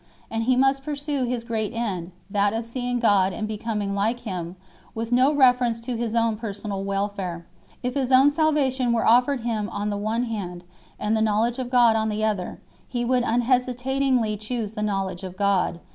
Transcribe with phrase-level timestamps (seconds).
[0.31, 4.55] And he must pursue his great end that of seeing God and becoming like Him
[4.95, 7.45] with no reference to his own personal welfare;
[7.83, 10.63] if his own salvation were offered him on the one hand
[10.99, 15.37] and the knowledge of God on the other, he would unhesitatingly choose the knowledge of
[15.37, 15.81] God 8